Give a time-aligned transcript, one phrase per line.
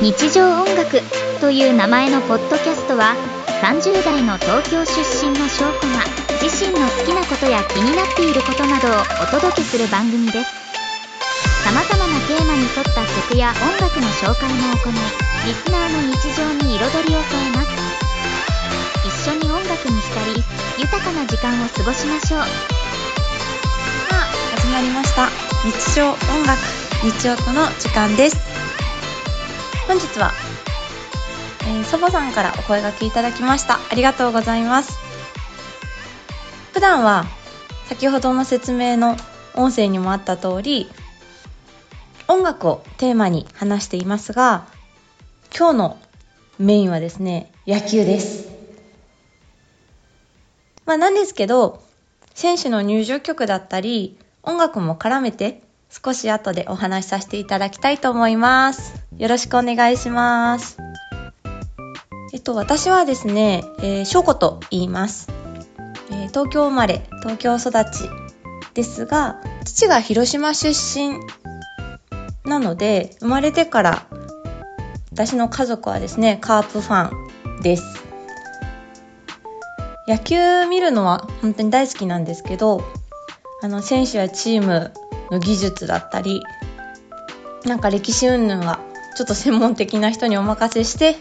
[0.00, 0.96] 日常音楽
[1.42, 3.14] という名前のポッドキャストは
[3.60, 6.08] 30代の東京出身の翔子が
[6.40, 10.48] 自身の好きなことや気になっていることなどをお届けする番組です。
[11.60, 14.96] さまざまなテーマに沿った曲や音楽の紹介も行い
[15.44, 17.68] リスナーの日常に彩りを添えます。
[19.04, 20.42] 一緒に音楽に浸り
[20.80, 22.40] 豊かな時間を過ごしましょう。
[22.40, 22.46] さ
[24.16, 25.28] あ始まりました。
[25.60, 26.16] 日常音
[26.48, 26.56] 楽
[27.04, 28.49] 日曜との時間です。
[29.90, 30.30] 本日は、
[31.62, 33.80] えー、祖母さんからお声がけいただきました。
[33.90, 34.96] ありがとうございます。
[36.72, 37.24] 普段は
[37.86, 39.16] 先ほどの説明の
[39.56, 40.88] 音声にもあった通り
[42.28, 44.68] 音楽をテーマに話していますが
[45.58, 45.98] 今日の
[46.60, 48.48] メインはですね野球です。
[50.86, 51.82] まあなんですけど
[52.32, 58.94] 選手の入場曲だったり音楽も絡めて少し後でお話しさせていただきたいと思います。
[59.18, 60.78] よろしくお願いします。
[62.32, 65.28] えっと、私はですね、えー、翔子と言います。
[66.12, 68.08] えー、東京生まれ、東京育ち
[68.72, 71.18] ですが、父が広島出身
[72.44, 74.06] なので、生まれてから
[75.12, 77.10] 私の家族はですね、カープファ
[77.58, 78.04] ンです。
[80.06, 82.84] 野球見るのは本当に大好きなんですけど、
[83.60, 84.92] あの、選手やチーム
[85.30, 86.42] の技術だったり、
[87.64, 88.80] なんか歴史云々は
[89.16, 91.16] ちょっと専門的な人にお任せして、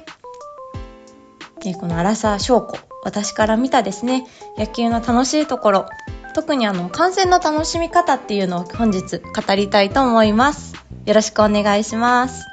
[1.65, 4.25] えこの荒沢翔子、私から見たですね、
[4.57, 5.85] 野球の楽しいところ、
[6.33, 10.75] 特にあの、観戦の楽しみ方っていうのを本日語りたいと思います。
[11.05, 12.45] よろしくお願いします。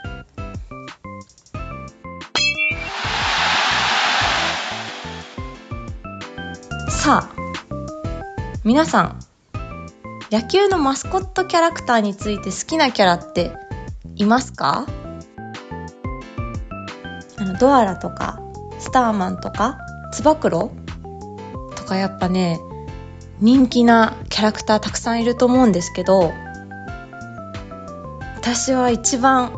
[6.88, 7.36] さあ、
[8.64, 9.20] 皆さん、
[10.32, 13.52] 野球のマスコットキャラクターについて好きなキャラって
[14.16, 14.86] いますか？
[17.38, 18.40] あの、ドアラとか、
[18.80, 19.78] スターマンとか、
[20.12, 20.72] つば九郎
[21.76, 22.58] とかやっぱね、
[23.38, 26.32] 人気なキャラクターたくさんいると思うんですけど、
[28.36, 29.52] 私は一番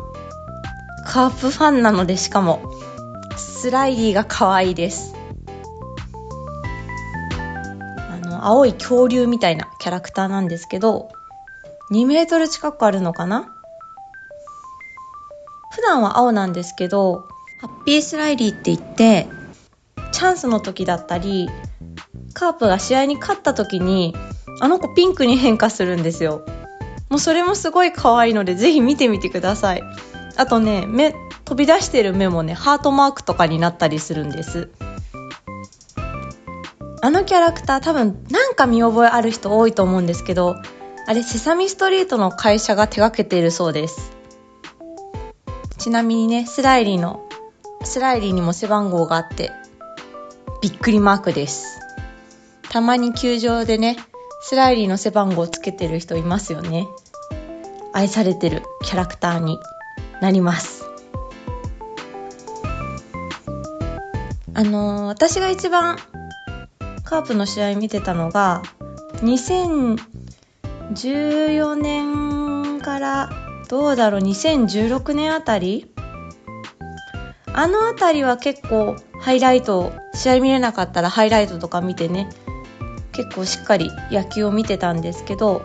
[1.05, 2.61] カープファンなのでしかも、
[3.37, 5.15] スライディが可愛いです。
[8.47, 11.09] 青い恐竜みたいなキャラクターなんですけど、
[11.91, 13.55] 2メートル近くあるのかな？
[15.71, 17.27] 普段は青なんですけど、
[17.61, 19.27] ハッピースライリーって言って、
[20.11, 21.49] チャンスの時だったり、
[22.33, 24.15] カープが試合に勝った時に、
[24.61, 26.45] あの子ピンクに変化するんですよ。
[27.09, 29.83] もうそれもすごい可愛いので、ぜひ見てみてください。
[30.35, 31.13] あとね、目、
[31.45, 34.69] 飛び出してる目もね、ハートマークとかになったりするんです。
[37.01, 40.55] あのキャラクター多分なんか見覚えある人多いと思うんですけど、
[41.07, 44.11] あれセサミストリートの会社が手掛けているそうです。
[45.77, 47.25] ちなみにね、スライリーの、
[47.83, 49.51] スライリーにも背番号があって、
[50.61, 51.79] びっくりマークです。
[52.69, 53.95] たまに球場でね、
[54.41, 56.87] スライリーの背番号をつけてる人いますよね。
[57.93, 59.57] 愛されてるキャラクターに
[60.21, 60.85] なります。
[64.53, 65.97] あのー、私が一番
[67.09, 68.61] カープの試合見てたのが
[69.23, 73.31] 2014年から
[73.67, 75.91] どうだろう2016年あたり？
[77.51, 82.29] あのあたりは結構ハイライト試合見れなかったらハイライトとか見てね
[83.11, 85.63] 結構しっかり野球を見てたんですけど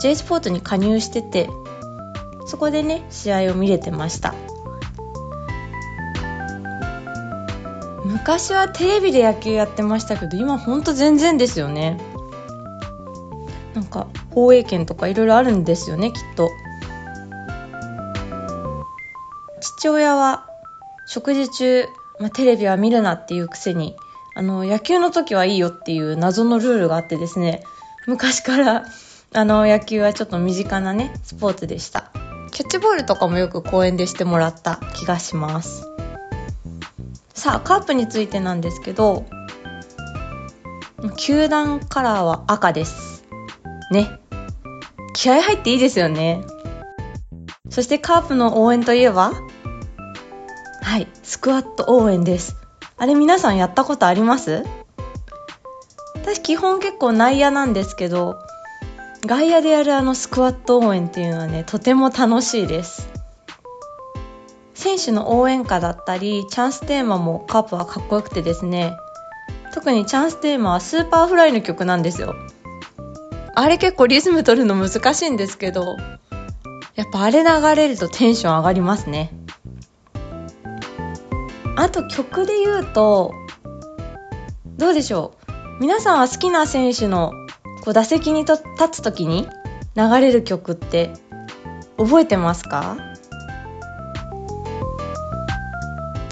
[0.00, 1.48] J スポーツに加入してて
[2.46, 4.34] そこでね試合を見れてました。
[8.20, 11.98] 昔はテレビで野球やってましたけど今ほんと全然ですよね。
[13.74, 16.50] なんか放映権とかいろいろあるんですよねきっと。
[19.60, 20.46] 父親は
[21.06, 21.88] 食事中、
[22.20, 23.96] まあ、テレビは見るなっていうくせに
[24.34, 27.62] あの野球の時はいいよっていう謎のルールがあってですね
[28.06, 28.84] 昔から
[29.32, 32.10] あの野球はちょっと身近なねスポーツでした。
[32.52, 35.89] キャッチボールとかもよく公園でしてもらった気がします。
[37.40, 39.24] さあ、カープについてなんですけど、
[41.16, 43.24] 球団カラーは赤です。
[43.90, 44.20] ね。
[45.14, 46.42] 気合入っていいですよね。
[47.70, 49.32] そしてカープの応援といえば
[50.82, 52.56] はい、スクワット応援です。
[52.98, 54.62] あれ皆さんやったことあります？
[56.16, 58.36] 私基本結構内野なんですけど、
[59.24, 63.09] 外野でやるあのスクワット応援っていうのはね、とても楽しいです。
[65.00, 68.98] 選手の応援歌だったり、チャンステーマもカープはかっこよくてですね、
[69.72, 72.34] 特にチャンステーマは Superfly の曲なんですよ。
[73.54, 75.96] あれ結構リズム取るの難しいんですけど、
[76.96, 79.32] やっぱあれ流れるとテンション上がりますね。
[81.76, 83.32] あと曲で言うと、
[84.76, 87.32] どうでしょう皆さんは好きな選手の
[87.84, 89.48] こう打席にと立つ時に
[89.96, 91.10] 流れる曲って
[91.96, 92.98] 覚えてますか？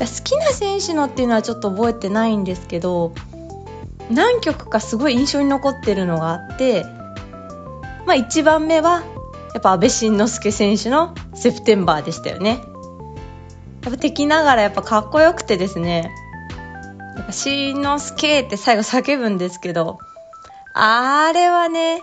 [0.06, 3.12] 好きな選手のっていうのはちょっと覚えてないんですけど
[4.10, 6.84] 何曲かすごい印象に残ってるのがあって
[8.06, 9.02] まあ1番目は
[9.54, 12.60] やっぱ安倍晋之助選手の「セプテンバー」でしたよね
[13.82, 16.10] やっぱ敵ながらやっぱかっこよくてですね
[17.18, 19.98] やっぱしんのすけって最後叫ぶんですけど、
[20.72, 22.00] あれはね、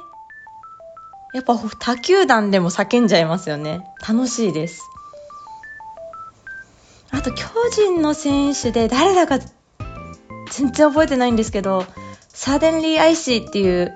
[1.33, 3.79] やっぱ他球団でも叫んじゃいますよね。
[4.05, 4.89] 楽しいです。
[7.69, 9.39] 人の選手で誰だか
[10.51, 11.85] 全然覚えてないんですけど、
[12.29, 13.93] サデンリー・アイシーっていう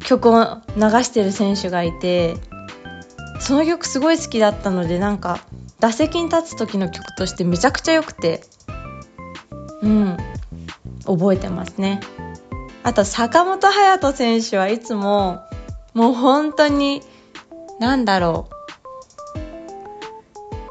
[0.00, 2.36] 曲を流してる選手がいて、
[3.40, 5.40] その曲すごい好きだったので、なんか、
[5.80, 8.42] 打席に立つ時の曲としてめちゃくちゃ良くて、
[9.82, 10.16] うん。
[11.06, 12.00] 覚えてますね。
[12.82, 15.40] あと、坂本勇人選手はいつも、
[15.94, 17.02] もう本当に、
[17.78, 18.59] なんだろう。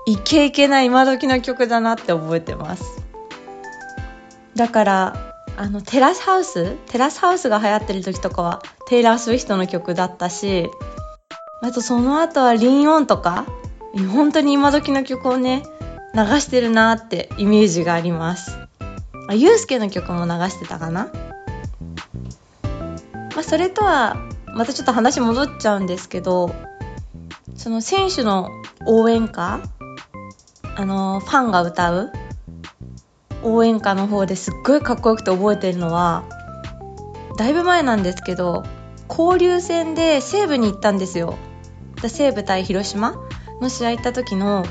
[0.09, 3.03] イケイケな今時の曲だなって覚えてます。
[4.55, 10.67] だから、あの、テラスハウステラスハウスが流行ってる時とかは、テイラー・スウィフトの曲だったし、
[11.61, 13.45] あとその後はリンオンとか、
[14.11, 15.61] 本当に今時の曲をね、
[16.15, 18.57] 流してるなってイメージがあります。
[19.27, 21.11] あ、ゆうすけの曲も流してたかな？
[23.35, 24.15] まあ、それとは、
[24.55, 26.49] またちょっと話戻っちゃうんですけど、
[27.55, 28.49] その選手の
[28.87, 29.59] 応援歌
[30.79, 32.09] あの、ファンが歌う
[33.43, 36.23] 応援歌の方ですっごいかっこよくて覚えてるのは、
[37.37, 38.63] だいぶ前なんですけど、
[39.09, 41.35] 交流戦で西武に行ったんですよ。
[42.07, 43.15] 西武対広島
[43.59, 44.63] の試合行った時の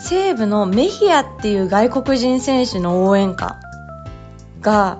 [0.00, 3.60] 西武のメヒアっていう外国人選手の応援歌
[4.60, 4.98] が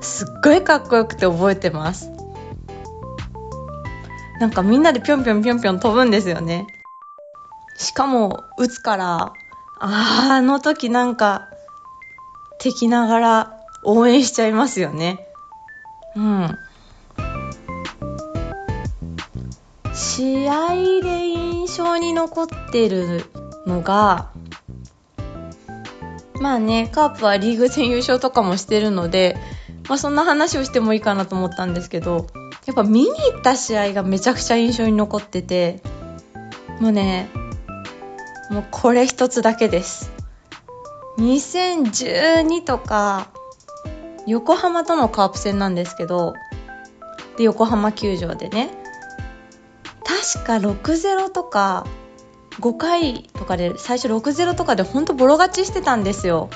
[0.00, 2.10] すっごいかっこよくて覚えてます。
[4.40, 6.66] なんかみんなでぴょんぴょんぴょんぴょん飛ぶんですよね。
[7.76, 9.32] しかも、打つから、
[9.80, 11.48] ああの時なんか、
[12.58, 15.26] 敵ながら応援しちゃいますよね。
[16.14, 16.58] うん。
[19.94, 23.24] 試合で印象に残ってる
[23.66, 24.30] のが、
[26.40, 29.36] まあね、カープはリーグ戦優勝とかもしてるので、
[29.88, 32.26] まあそんな話をしてもいいかなと思ったんですけど、
[32.66, 35.82] やっぱ見に行った試合がめちゃくちゃ印象に残ってて、
[36.80, 37.30] もうね、
[38.50, 40.12] もうこれ一つだけです。
[41.18, 43.28] 2012とか、
[44.26, 46.34] 横浜とのカープ戦なんですけど、
[47.36, 48.70] で、横浜球場でね、
[50.04, 51.86] 確か6-0とか、
[52.58, 56.50] 5回とかで最初6-0とかでほんとボロ勝ちしてたんですよ。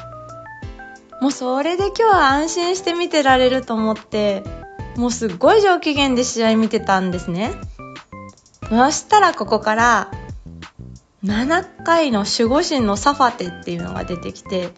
[1.21, 4.43] もうそれで今日は安心して見てられると思って、
[4.97, 7.53] もうすっごい上機嫌で試合見てたんですね。
[8.69, 10.11] そしたらここから、
[11.25, 14.71] 7回の守護神のサファテっていうのが出てきて、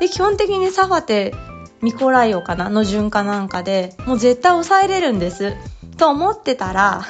[0.00, 1.34] で、基本的にサファテ、
[1.82, 5.54] ミコライオかなの順かなんかで、もう絶対抑えれるんです。
[5.96, 7.02] と思ってたら、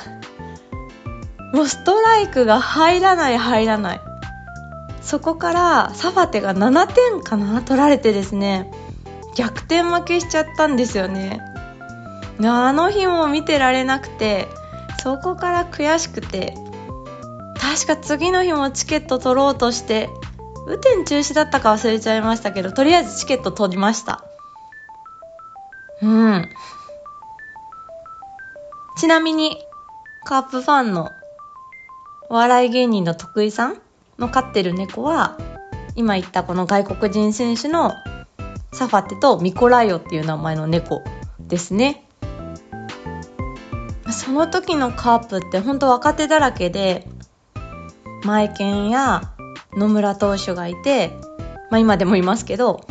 [1.54, 4.00] もうストライクが入らない入らない。
[5.00, 8.70] そこからサファテが7点かな取られてですね、
[9.34, 11.40] 逆転負けしちゃったんですよね。
[12.42, 14.48] あの日も見てられなくて、
[15.02, 16.56] そこから悔しくて、
[17.74, 20.08] 確か次の日もチケット取ろうとして、
[20.64, 24.22] 雨天中止だったか忘れちゃいましたけど、とりあえずチケット取りました。
[26.00, 26.48] うん。
[28.96, 29.58] ちなみに、
[30.24, 31.10] カープファンの
[32.30, 33.80] お笑い芸人の徳井さん
[34.20, 35.36] の飼ってる猫は、
[35.96, 37.92] 今言ったこの外国人選手の
[38.72, 41.02] サファテとミコライオっていう名前の猫
[41.40, 42.06] ですね。
[44.12, 47.08] その時のカープってほんと若手だらけで、
[48.24, 49.30] マイケンや
[49.76, 51.16] 野村投手がいて、
[51.70, 52.86] まあ今でもいますけど、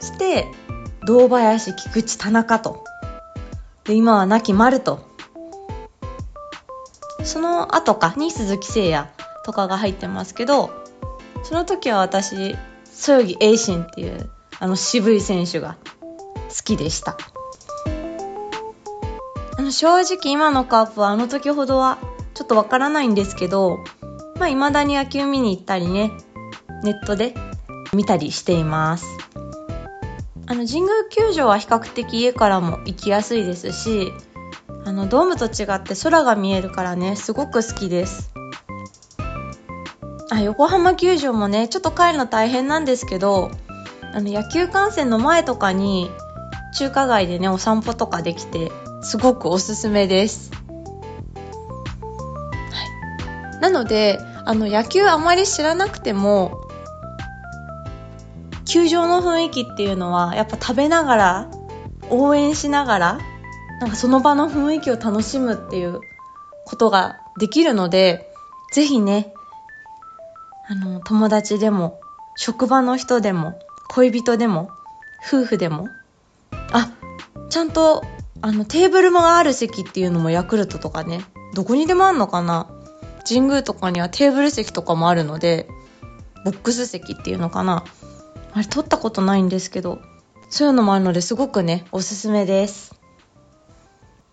[0.00, 0.46] して、
[1.06, 2.84] 堂林、菊池、田中と。
[3.84, 5.06] で、今は亡き丸と。
[7.24, 9.08] その後かに鈴木誠也
[9.44, 10.70] とかが入ってますけど、
[11.42, 14.30] その時は私、そよぎ栄心っていう
[14.60, 15.76] あの渋い選手が
[16.48, 17.16] 好きでした。
[19.56, 21.98] あの正直今のカープはあの時ほどは
[22.34, 23.80] ちょっとわからないんですけど、
[24.38, 26.12] まあ未だに野球見に行ったりね、
[26.82, 27.34] ネットで
[27.92, 29.06] 見たりしています。
[30.46, 34.12] あの神宮球場は比較的家からも行きやすいですし、
[34.86, 38.32] あのドームと違って空が見えるからねすごく好きです
[40.30, 43.50] あ横浜球場もねちょっと帰るの大変なんですけど
[44.12, 46.10] あの野球観戦の前とかに
[46.76, 48.70] 中華街でねお散歩とかできて
[49.02, 50.50] すごくおすすめです、
[53.64, 56.60] なのであの野球あまり知らなくても
[58.66, 61.50] 球場の雰囲気っていうのはやっぱ食べながら
[62.10, 63.18] 応援しながら
[63.80, 66.00] なんかその場の雰囲気を楽しむっていう
[66.66, 68.30] ことができるので
[68.74, 69.32] ぜひね
[70.68, 71.98] あの友達でも
[72.36, 74.68] 職場の人でも恋人でも
[75.26, 75.88] 夫婦でも
[76.70, 76.92] あ
[77.48, 78.04] ちゃんと
[78.42, 82.73] あのテーブルがある席っていうのもヤクルトとかねどこにでもあんのかな
[83.26, 85.68] 神宮とかにはテーブル席とかもあるので
[86.44, 87.84] ボックス席っていうのかな。
[88.52, 90.00] あれ取ったことないんですけど
[90.48, 92.94] そういうのもあるのですごくねおすすめです。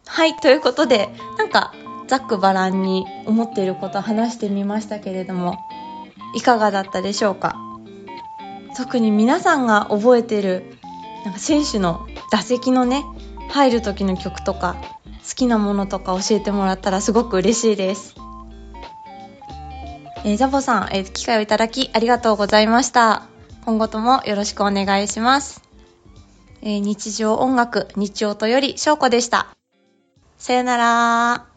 [0.06, 1.74] はいということでなんか
[2.08, 5.58] ざっくばらんに思っていることを話してみましたけれども
[6.36, 7.56] いかがだったでしょうか？
[8.76, 10.66] 特に皆さんが覚えてる
[11.24, 13.04] なんか選手の打席のね
[13.50, 14.76] 入る時の曲とか
[15.28, 18.16] 好きなものとか教えてもらったらすごく嬉しいです、
[20.24, 23.24] えー、ザボさん、えー、機会をいただきありがとうございました。
[23.66, 25.62] 今後ともよろしくお願いします、
[26.62, 29.48] えー、日常音楽日曜とより翔子でした。
[30.38, 31.51] さよなら。